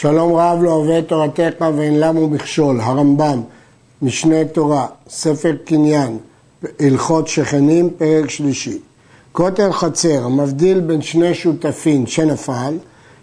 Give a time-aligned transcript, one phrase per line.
[0.00, 3.42] שלום רב לא אוהב תורתך ואין למו מכשול, הרמב"ם,
[4.02, 6.18] משנה תורה, ספר קניין,
[6.80, 8.78] הלכות שכנים, פרק שלישי.
[9.32, 12.74] כותל חצר, המבדיל בין שני שותפים שנפל,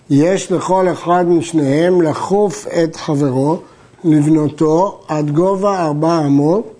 [0.10, 3.60] יש לכל אחד משניהם לחוף את חברו,
[4.04, 6.74] לבנותו עד גובה ארבע אמות,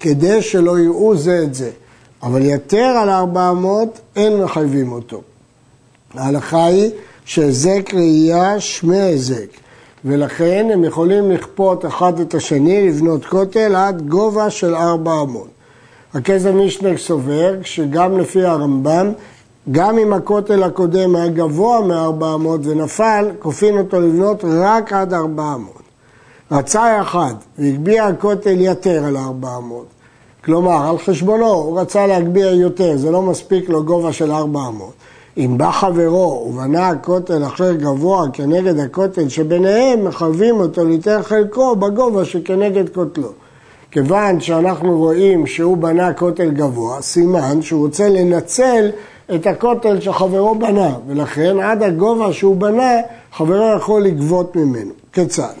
[0.00, 1.70] כדי שלא יראו זה את זה.
[2.22, 5.22] אבל יתר על ארבע אמות, אין מחייבים אותו.
[6.14, 6.90] ההלכה היא
[7.24, 9.46] שהיזק ראייה שמי היזק,
[10.04, 15.48] ולכן הם יכולים לכפות אחד את השני, לבנות כותל עד גובה של ארבע אמות.
[16.14, 19.12] הכסף מישנק סובר שגם לפי הרמב"ם,
[19.70, 25.54] גם אם הכותל הקודם היה גבוה מארבע אמות ונפל, כופין אותו לבנות רק עד ארבע
[25.54, 25.82] אמות.
[26.52, 29.86] רצה אחד והגביה הכותל יתר על ארבע אמות,
[30.44, 34.92] כלומר על חשבונו הוא רצה להגביה יותר, זה לא מספיק לו גובה של ארבע אמות.
[35.38, 42.24] אם בא חברו ובנה הכותל אחר גבוה כנגד הכותל שביניהם, מחייבים אותו ליתן חלקו בגובה
[42.24, 43.28] שכנגד כותלו.
[43.90, 48.90] כיוון שאנחנו רואים שהוא בנה כותל גבוה, סימן שהוא רוצה לנצל
[49.34, 52.92] את הכותל שחברו בנה, ולכן עד הגובה שהוא בנה,
[53.32, 54.92] חברו יכול לגבות ממנו.
[55.12, 55.54] כיצד?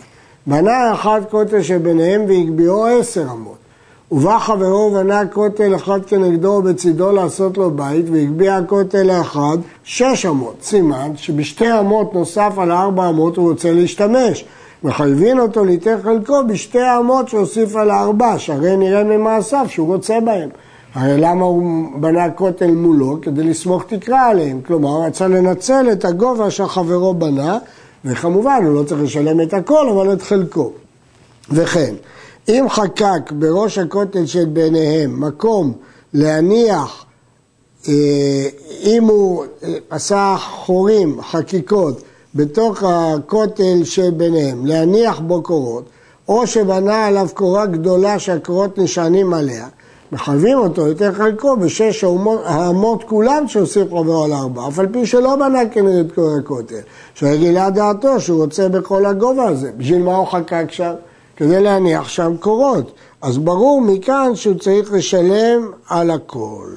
[0.46, 3.63] בנה אחד כותל שביניהם והגביהו עשר אמות.
[4.12, 10.56] ובא חברו ובנה כותל אחד כנגדו בצידו לעשות לו בית, והגביה הכותל לאחד שש אמות.
[10.62, 14.44] סימן שבשתי אמות נוסף על ארבע אמות הוא רוצה להשתמש.
[14.82, 20.48] מחייבים אותו ליתן חלקו בשתי אמות שהוסיף על הארבע, שהרי נראה ממעשיו שהוא רוצה בהם.
[20.94, 23.18] הרי למה הוא בנה כותל מולו?
[23.22, 24.60] כדי לסמוך תקרה עליהם.
[24.66, 27.58] כלומר, הוא רצה לנצל את הגובה שהחברו בנה,
[28.04, 30.72] וכמובן הוא לא צריך לשלם את הכל, אבל את חלקו.
[31.50, 31.94] וכן,
[32.48, 35.72] אם חקק בראש הכותל של ביניהם מקום
[36.14, 37.04] להניח,
[37.88, 38.48] אה,
[38.82, 42.02] אם הוא אה, עשה חורים, חקיקות,
[42.34, 45.84] בתוך הכותל שביניהם, להניח בו קורות,
[46.28, 49.66] או שבנה עליו קורה גדולה שהקורות נשענים עליה,
[50.12, 52.04] מחייבים אותו יותר חלקו בשש
[52.44, 56.80] האמות כולן שהוסיף חברו על ארבע, אף על פי שלא בנה כנגד כל הכותל,
[57.14, 60.92] שהגילה דעתו שהוא רוצה בכל הגובה הזה, בשביל מה הוא חקק שם?
[61.36, 62.92] כדי להניח שם קורות.
[63.22, 66.68] אז ברור מכאן שהוא צריך לשלם על הכל.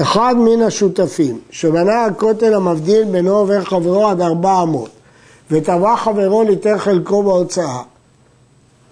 [0.00, 4.90] אחד מן השותפים שבנה הכותל המבדיל בינו ובין חברו עד ארבע אמות
[5.50, 7.82] ותבע חברו ליתן חלקו בהוצאה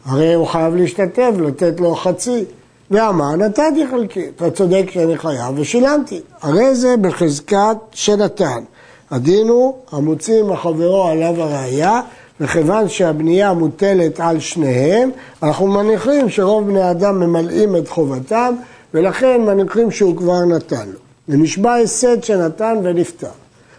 [0.05, 2.45] הרי הוא חייב להשתתף, לתת לו חצי
[2.91, 8.65] ואמר נתתי חלקי, אתה צודק שאני חייב ושילמתי הרי זה בחזקת שנתן
[9.11, 12.01] הדין הוא המוציא מחברו עליו הראייה
[12.41, 15.11] וכיוון שהבנייה מוטלת על שניהם,
[15.43, 18.55] אנחנו מניחים שרוב בני אדם ממלאים את חובתם,
[18.95, 20.99] ולכן מניחים שהוא כבר נתן לו.
[21.29, 23.29] ונשבע הסד שנתן ונפטר.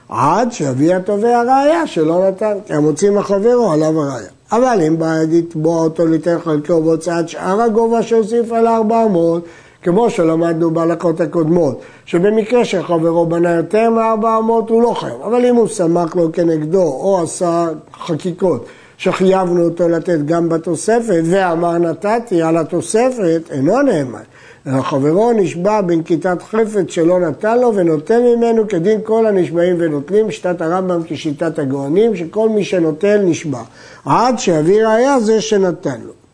[0.10, 4.30] עד שיביא התובע ראייה שלא נתן, כי המוציא מחברו עליו הראייה.
[4.52, 9.44] אבל אם בא לתבוע אותו ליתן חלקו בהוצאת שאר הגובה שהוסיף על 400,
[9.86, 15.68] כמו שלמדנו בהלכות הקודמות, שבמקרה שחברו בנה יותר מ-400 הוא לא חייב, אבל אם הוא
[15.68, 18.66] סמך לו כנגדו או עשה חקיקות
[18.98, 24.82] שחייבנו אותו לתת גם בתוספת ואמר נתתי על התוספת, אינו נאמן.
[24.82, 31.02] חברו נשבע בנקיטת חפץ שלא נתן לו ונותן ממנו כדין כל הנשבעים ונוטלים, שיטת הרמב"ם
[31.08, 33.62] כשיטת הגאונים, שכל מי שנוטל נשבע,
[34.06, 36.25] עד שיביא ראיה זה שנתן לו.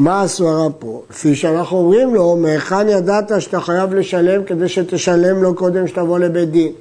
[0.00, 1.02] מה הסברה פה?
[1.08, 6.50] כפי שאנחנו אומרים לו, מהיכן ידעת שאתה חייב לשלם כדי שתשלם לו קודם שתבוא לבית
[6.50, 6.72] דין?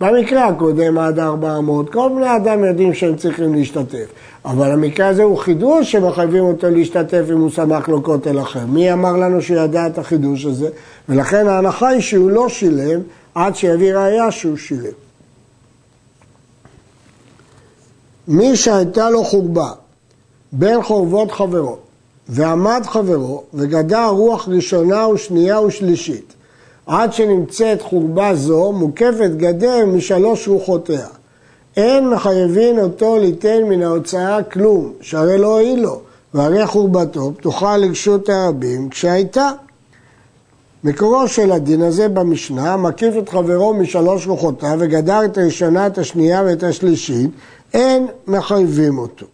[0.00, 4.06] במקרה הקודם עד 400, כל בני אדם יודעים שהם צריכים להשתתף.
[4.44, 8.66] אבל המקרה הזה הוא חידוש שמחייבים אותו להשתתף אם הוא סמך לו כותל אחר.
[8.66, 10.68] מי אמר לנו שהוא ידע את החידוש הזה?
[11.08, 13.00] ולכן ההנחה היא שהוא לא שילם
[13.34, 14.92] עד שיביא ראייה שהוא שילם.
[18.28, 19.70] מי שהייתה לו חורבה
[20.52, 21.78] בין חורבות חברו
[22.28, 26.34] ועמד חברו וגדע רוח ראשונה ושנייה ושלישית
[26.86, 31.06] עד שנמצאת חורבה זו מוקפת גדר משלוש רוחותיה.
[31.76, 36.00] אין מחייבים אותו ליתן מן ההוצאה כלום, שהרי לא הועיל לו,
[36.34, 39.50] והרי חורבתו פתוחה לרשות הרבים כשהייתה.
[40.84, 46.42] מקורו של הדין הזה במשנה מקיף את חברו משלוש רוחותיו וגדר את הראשונה, את השנייה
[46.46, 47.30] ואת השלישית,
[47.74, 49.26] אין מחייבים אותו.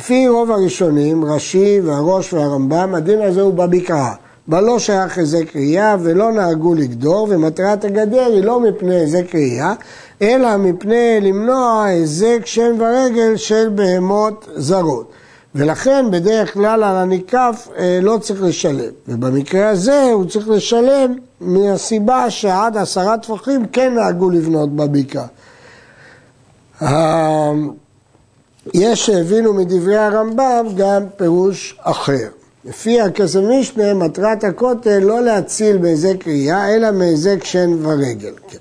[0.00, 4.14] לפי רוב הראשונים, רש"י והראש והרמב"ם, הדין הזה הוא בבקעה.
[4.46, 9.74] בה לא שייך היזק ראייה ולא נהגו לגדור, ומטרת הגדר היא לא מפני היזק ראייה,
[10.22, 15.12] אלא מפני למנוע היזק שם ורגל של בהמות זרות.
[15.54, 22.30] ולכן בדרך כלל על הניקף אה, לא צריך לשלם, ובמקרה הזה הוא צריך לשלם מהסיבה
[22.30, 25.26] שעד עשרה טפחים כן נהגו לבנות בבקעה.
[28.74, 32.28] יש שהבינו מדברי הרמב"ם גם פירוש אחר.
[32.64, 38.32] לפי הכסף משנה, מטרת הכותל לא להציל בהיזק ראייה, אלא מהיזק שן ורגל.
[38.48, 38.58] כן.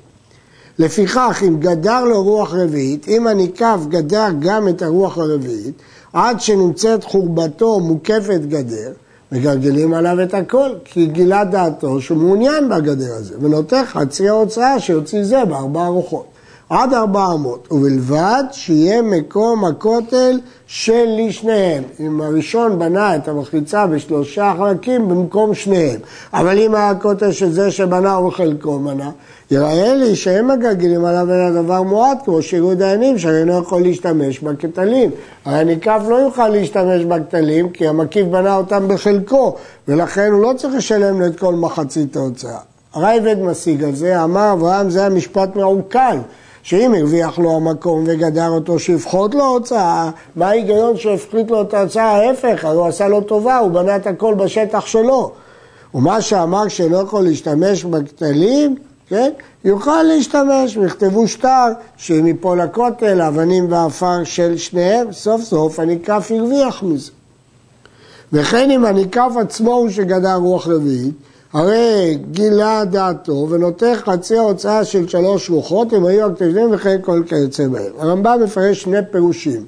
[0.79, 5.81] לפיכך, אם גדר לו רוח רביעית, אם הניקף גדר גם את הרוח הרביעית,
[6.13, 8.91] עד שנמצאת חורבתו מוקפת גדר,
[9.31, 15.23] מגלגלים עליו את הכל, כי גילה דעתו שהוא מעוניין בגדר הזה, ונותן חצי ההוצאה שיוציא
[15.23, 16.25] זה בארבע רוחות.
[16.69, 21.83] עד ארבע אמות, ובלבד שיהיה מקום הכותל של לשניהם.
[21.99, 25.99] אם הראשון בנה את המחיצה בשלושה חלקים במקום שניהם,
[26.33, 29.09] אבל אם היה הכותל של זה שבנה ובחלקו מנה,
[29.51, 34.39] יראה לי שהם מגלגלים עליו אלא דבר מועט, כמו שיראו דיינים, שאני לא יכול להשתמש
[34.39, 35.11] בכתלים.
[35.45, 39.55] הרי הניקף לא יוכל להשתמש בכתלים, כי המקיף בנה אותם בחלקו,
[39.87, 42.59] ולכן הוא לא צריך לשלם לו את כל מחצית ההוצאה.
[42.93, 46.17] הרייבד משיג על זה, אמר אברהם, זה המשפט מעוקל.
[46.63, 52.03] שאם הרוויח לו המקום וגדר אותו שיפחות לו הוצאה, מה ההיגיון שהפחית לו את ההוצאה?
[52.03, 55.31] ההפך, הרי הוא עשה לו טובה, הוא בנה את הכל בשטח שלו.
[55.93, 58.75] ומה שאמר שלא יכול להשתמש בכתלים,
[59.07, 59.31] כן?
[59.63, 61.67] יוכל להשתמש, ויכתבו שטר
[61.97, 67.11] שאם יפול הכותל, אבנים ועפר של שניהם, סוף סוף הניקף הרוויח מזה.
[68.33, 71.13] וכן אם הניקף עצמו הוא שגדל רוח רביעית,
[71.53, 77.67] הרי גילה דעתו ונותן חצי ההוצאה של שלוש רוחות, אם היו הכתבים וכן כל כיוצא
[77.67, 77.91] בהם.
[77.99, 79.65] הרמב"ם מפרש שני פירושים.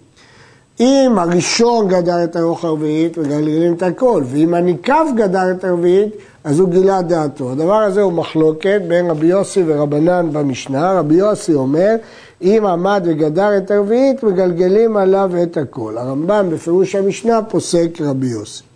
[0.80, 6.60] אם הראשון גדל את הרוח הרביעית, מגלגלים את הכל, ואם הניקף גדל את הרביעית, אז
[6.60, 7.52] הוא גילה דעתו.
[7.52, 11.00] הדבר הזה הוא מחלוקת בין רבי יוסי ורבנן במשנה.
[11.00, 11.96] רבי יוסי אומר,
[12.42, 15.98] אם עמד וגדר את הרביעית, מגלגלים עליו את הכל.
[15.98, 18.71] הרמב"ם בפירוש המשנה פוסק רבי יוסי.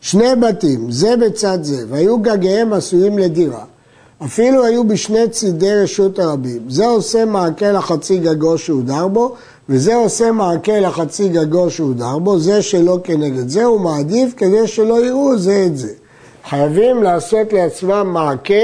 [0.00, 3.64] שני בתים, זה בצד זה, והיו גגיהם עשויים לדירה.
[4.24, 6.62] אפילו היו בשני צידי רשות הרבים.
[6.68, 9.34] זה עושה מעקה לחצי גגו שהודר בו,
[9.68, 15.06] וזה עושה מעקה לחצי גגו שהודר בו, זה שלא כנגד זה, הוא מעדיף כדי שלא
[15.06, 15.92] יראו זה את זה.
[16.48, 18.54] חייבים לעשות לעצמם מעקה,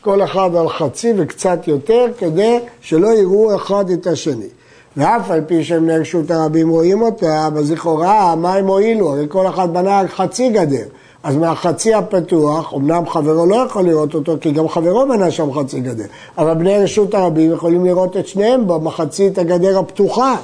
[0.00, 4.48] כל אחד על חצי וקצת יותר, כדי שלא יראו אחד את השני.
[4.96, 9.08] ואף על פי שהם נרשות הרבים רואים אותה, אז לכאורה מה הם הועילו?
[9.08, 10.84] הרי כל אחד בנה חצי גדר.
[11.22, 15.80] אז מהחצי הפתוח, אמנם חברו לא יכול לראות אותו, כי גם חברו בנה שם חצי
[15.80, 16.04] גדר,
[16.38, 20.36] אבל בני רשות הרבים יכולים לראות את שניהם במחצית הגדר הפתוחה.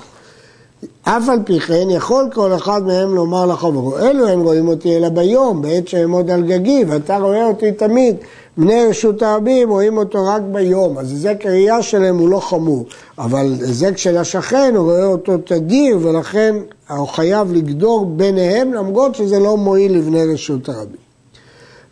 [1.02, 5.08] אף על פי כן יכול כל אחד מהם לומר לחברו, אלו הם רואים אותי אלא
[5.08, 8.16] ביום, בעת שאעמוד על גגי, ואתה רואה אותי תמיד.
[8.58, 12.86] בני רשות הרבים רואים אותו רק ביום, אז היזק הראייה שלהם הוא לא חמור,
[13.18, 16.56] אבל היזק של השכן הוא רואה אותו תדיר, ולכן
[16.88, 21.08] הוא חייב לגדור ביניהם, למרות שזה לא מועיל לבני רשות הרבים.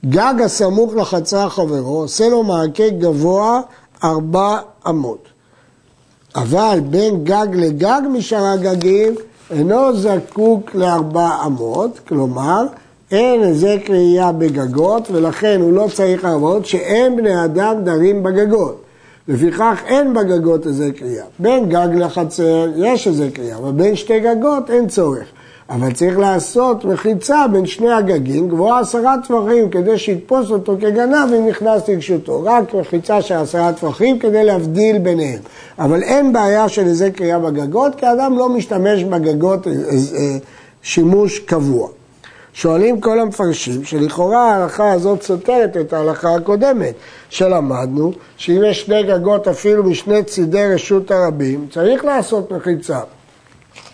[0.06, 3.60] גג הסמוך לחצר חברו עושה לו מעקה גבוה
[4.04, 4.58] ארבע
[4.88, 5.28] אמות.
[6.36, 9.14] אבל בין גג לגג משאר הגגים
[9.50, 12.66] אינו זקוק לארבע אמות, כלומר
[13.10, 18.82] אין היזק ראייה בגגות ולכן הוא לא צריך ארבעות שאין בני אדם דרים בגגות.
[19.28, 21.24] לפיכך אין בגגות היזק ראייה.
[21.38, 25.26] בין גג לחצר יש היזק ראייה, אבל בין שתי גגות אין צורך.
[25.70, 31.46] אבל צריך לעשות מחיצה בין שני הגגים, גבוהה עשרה טווחים, כדי שיתפוס אותו כגנב אם
[31.48, 32.42] נכנס לרשותו.
[32.44, 35.40] רק מחיצה של עשרה טווחים כדי להבדיל ביניהם.
[35.78, 40.36] אבל אין בעיה של איזה קריאה בגגות, כי האדם לא משתמש בגגות אה, אה,
[40.82, 41.88] שימוש קבוע.
[42.56, 46.94] שואלים כל המפרשים שלכאורה ההלכה הזאת סותרת את ההלכה הקודמת,
[47.30, 53.00] שלמדנו שאם יש שני גגות אפילו משני צידי רשות הרבים, צריך לעשות מחיצה.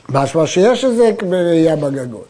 [0.09, 2.25] משמע שיש איזה בראייה בגגות.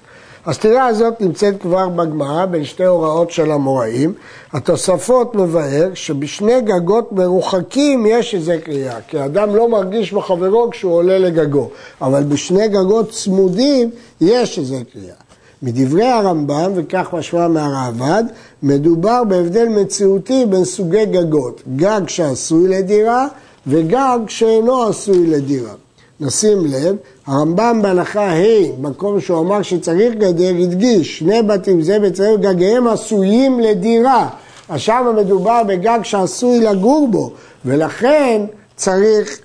[0.47, 4.15] הסתירה הזאת נמצאת כבר בגמרא בין שתי הוראות של המוראים.
[4.53, 11.19] התוספות מבאר שבשני גגות מרוחקים יש איזה קריאה, כי האדם לא מרגיש בחברו כשהוא עולה
[11.19, 11.71] לגגו,
[12.01, 15.22] אבל בשני גגות צמודים יש איזה קריאה.
[15.63, 18.25] מדברי הרמב"ם, וכך משמע מהרעב"ד,
[18.63, 23.27] מדובר בהבדל מציאותי בין סוגי גגות, גג שעשוי לדירה
[23.67, 25.73] וגג שאינו עשוי לדירה.
[26.21, 32.41] נשים לב, הרמב"ם בהלכה ה', מקום שהוא אמר שצריך גדר, הדגיש, שני בתים זה בצריך
[32.41, 34.29] גגיהם עשויים לדירה.
[34.77, 37.31] שם מדובר בגג שעשוי לגור בו,
[37.65, 38.43] ולכן
[38.77, 39.41] צריך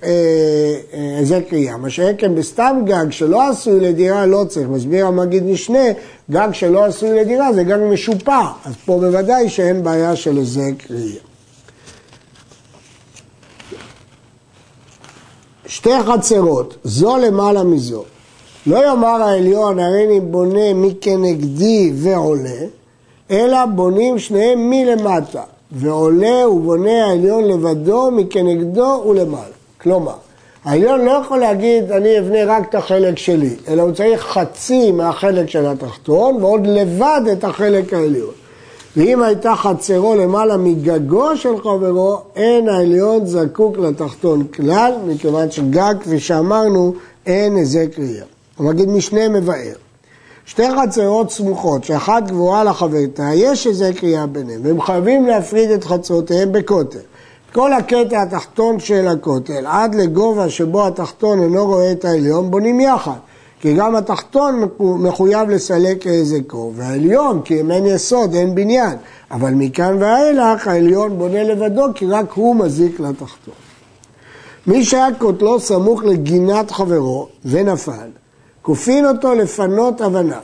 [1.18, 1.76] איזה אה, אה, קריאה.
[1.76, 4.68] מה שאין כן בסתם גג שלא עשוי לדירה לא צריך.
[4.68, 5.84] מסביר המגיד משנה,
[6.30, 11.20] גג שלא עשוי לדירה זה גג משופע, אז פה בוודאי שאין בעיה של איזה קריאה.
[15.66, 18.04] שתי חצרות, זו למעלה מזו.
[18.66, 22.60] לא יאמר העליון, הריני בונה מי כנגדי ועולה,
[23.30, 29.44] אלא בונים שניהם מלמטה, ועולה ובונה העליון לבדו מכנגדו ולמעלה.
[29.80, 30.14] כלומר,
[30.64, 35.48] העליון לא יכול להגיד, אני אבנה רק את החלק שלי, אלא הוא צריך חצי מהחלק
[35.48, 38.30] של התחתון ועוד לבד את החלק העליון.
[38.96, 46.20] ואם הייתה חצרו למעלה מגגו של חברו, אין העליון זקוק לתחתון כלל, מכיוון שגג, כפי
[46.20, 46.94] שאמרנו,
[47.26, 48.24] אין היזק ראייה.
[48.58, 49.87] המגיד משנה מבאר.
[50.48, 56.52] שתי חצרות סמוכות, שאחת גבוהה לחברתה, יש היזק ראייה ביניהם, והם חייבים להפריד את חצרותיהם
[56.52, 56.98] בכותל.
[57.52, 63.18] כל הקטע התחתון של הכותל, עד לגובה שבו התחתון אינו רואה את העליון, בונים יחד.
[63.60, 68.96] כי גם התחתון מחויב לסלק היזקו, והעליון, כי אם אין יסוד, אין בניין.
[69.30, 73.54] אבל מכאן ואילך העליון בונה לבדו, כי רק הוא מזיק לתחתון.
[74.66, 78.08] מי שהיה כותלו סמוך לגינת חברו ונפל,
[78.68, 80.40] כופין אותו לפנות אבניו.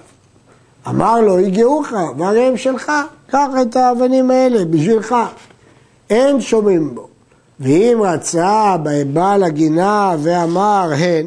[0.88, 1.88] אמר לו, הגיעוך,
[2.18, 2.92] והרי הם שלך,
[3.26, 5.14] קח את האבנים האלה בשבילך.
[6.10, 7.08] אין שומעים בו.
[7.60, 8.76] ואם רצה
[9.12, 11.26] בעל הגינה ואמר הן,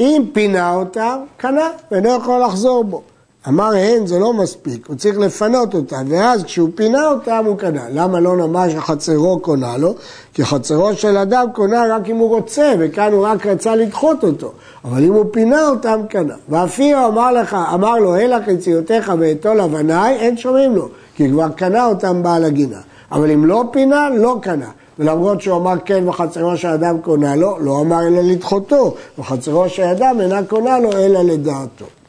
[0.00, 3.02] אם פינה אותם, קנה, ואינו יכול לחזור בו.
[3.48, 7.82] אמר הן זה לא מספיק, הוא צריך לפנות אותם, ואז כשהוא פינה אותם הוא קנה.
[7.92, 9.94] למה לא נאמר שחצרו קונה לו?
[10.34, 14.52] כי חצרו של אדם קונה רק אם הוא רוצה, וכאן הוא רק רצה לדחות אותו.
[14.84, 16.34] אבל אם הוא פינה אותם, קנה.
[16.48, 21.86] ואפילו אמר לך, אמר לו, הלך יציאותיך ואתו לבניי, אין שומעים לו, כי כבר קנה
[21.86, 22.80] אותם בעל הגינה.
[23.12, 24.68] אבל אם לא פינה, לא קנה.
[24.98, 29.82] ולמרות שהוא אמר כן וחצרו של אדם קונה לו, לא אמר אלא לדחותו, וחצרו של
[29.82, 31.99] אדם אינה קונה לו אלא לדעתו.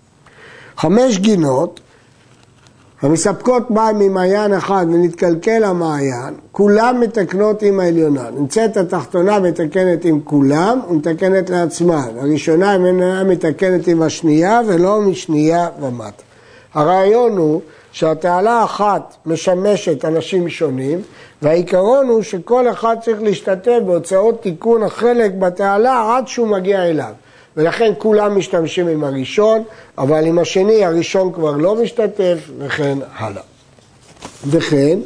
[0.82, 1.80] חמש גינות
[3.02, 8.30] המספקות מים ממעיין אחד ונתקלקל המעיין, כולם מתקנות עם העליונה.
[8.30, 12.06] נמצאת התחתונה מתקנת עם כולם ומתקנת לעצמה.
[12.18, 16.24] הראשונה אינה מתקנת עם השנייה ולא משנייה ומטה.
[16.74, 17.62] הרעיון הוא
[17.92, 21.02] שהתעלה אחת משמשת אנשים שונים,
[21.42, 27.14] והעיקרון הוא שכל אחד צריך להשתתף בהוצאות תיקון החלק בתעלה עד שהוא מגיע אליו.
[27.58, 29.64] ולכן כולם משתמשים עם הראשון,
[29.98, 33.42] אבל עם השני הראשון כבר לא משתתף, וכן הלאה.
[34.48, 35.00] וכן,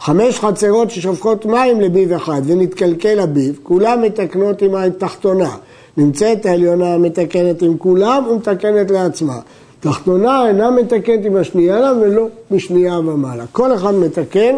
[0.00, 5.56] חמש חצרות ששופכות מים לביב אחד ונתקלקל הביב, כולם מתקנות עם התחתונה.
[5.96, 9.40] נמצאת העליונה מתקנת עם כולם ומתקנת לעצמה.
[9.80, 13.44] תחתונה אינה מתקנת עם השנייה ולא משנייה ומעלה.
[13.52, 14.56] כל אחד מתקן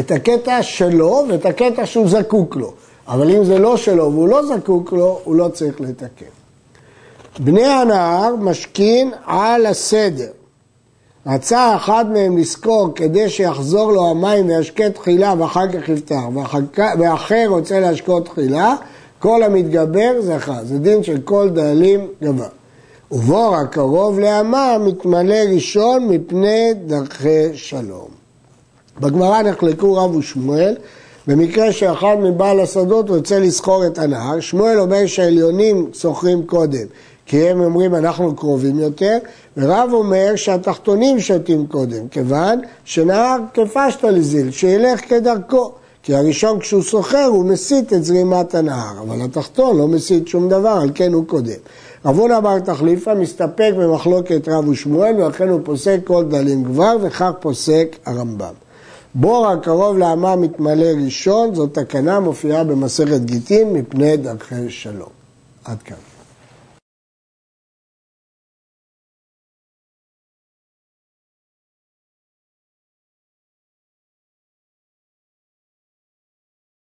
[0.00, 2.72] את הקטע שלו ואת הקטע שהוא זקוק לו.
[3.08, 6.45] אבל אם זה לא שלו והוא לא זקוק לו, הוא לא צריך לתקן.
[7.38, 10.30] בני הנהר משכין על הסדר.
[11.26, 16.22] רצה אחד מהם לזכור כדי שיחזור לו המים וישקה תחילה ואחר כך יפתח,
[16.98, 18.74] ואחר רוצה להשקות תחילה,
[19.18, 20.64] כל המתגבר זכה.
[20.64, 22.48] זה דין של כל דאלים גבר.
[23.10, 28.08] ובור הקרוב לאמה מתמלא ראשון מפני דרכי שלום.
[29.00, 30.76] בגמרא נחלקו רב ושמואל,
[31.26, 36.86] במקרה שאחד מבעל השדות רוצה לסחור את הנהר, שמואל אומר שהעליונים סוחרים קודם,
[37.26, 39.18] כי הם אומרים אנחנו קרובים יותר,
[39.56, 45.72] ורב אומר שהתחתונים שותים קודם, כיוון שנהר כפשטה לזיל, שילך כדרכו.
[46.02, 50.78] כי הראשון כשהוא סוחר הוא מסיט את זרימת הנהר, אבל התחתון לא מסיט שום דבר,
[50.82, 51.58] על כן הוא קודם.
[52.04, 57.96] רבונה בר תחליפה מסתפק במחלוקת רב ושמואל, ולכן הוא פוסק כל דלים גבר, וכך פוסק
[58.06, 58.54] הרמב"ם.
[59.14, 65.10] בור הקרוב לאמה מתמלא ראשון, זו תקנה מופיעה במסכת גיטין מפני דרכי שלום.
[65.64, 66.05] עד כאן.